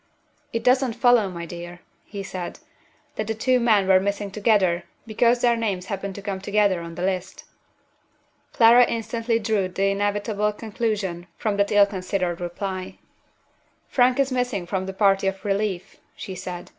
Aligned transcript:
"It 0.51 0.63
doesn't 0.63 0.93
follow, 0.95 1.29
my 1.29 1.45
dear," 1.45 1.79
he 2.05 2.23
said, 2.23 2.57
"that 3.17 3.27
the 3.27 3.35
two 3.35 3.59
men 3.59 3.87
were 3.87 3.99
missing 3.99 4.31
together 4.31 4.85
because 5.05 5.41
their 5.41 5.55
names 5.55 5.85
happen 5.93 6.11
to 6.13 6.23
come 6.23 6.41
together 6.41 6.81
on 6.81 6.95
the 6.95 7.03
list." 7.03 7.43
Clara 8.51 8.83
instantly 8.89 9.37
drew 9.37 9.67
the 9.67 9.91
inevitable 9.91 10.51
conclusion 10.53 11.27
from 11.37 11.57
that 11.57 11.71
ill 11.71 11.85
considered 11.85 12.41
reply. 12.41 12.97
"Frank 13.89 14.19
is 14.19 14.31
missing 14.31 14.65
from 14.65 14.87
the 14.87 14.93
party 14.93 15.27
of 15.27 15.45
relief," 15.45 15.97
she 16.15 16.33
said. 16.33 16.69